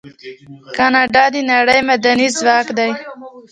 [0.77, 2.91] کاناډا د نړۍ معدني ځواک دی.